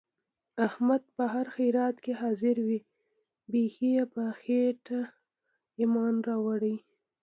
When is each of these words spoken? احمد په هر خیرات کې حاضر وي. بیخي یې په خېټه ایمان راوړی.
احمد 0.67 1.03
په 1.15 1.23
هر 1.33 1.45
خیرات 1.55 1.95
کې 2.03 2.13
حاضر 2.21 2.57
وي. 2.67 2.79
بیخي 3.51 3.89
یې 3.95 4.03
په 4.13 4.23
خېټه 4.41 5.01
ایمان 5.79 6.15
راوړی. 6.29 6.75